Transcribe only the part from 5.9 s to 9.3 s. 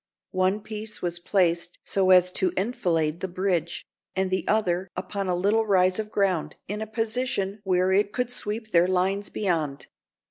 of ground, in a position where it could sweep their lines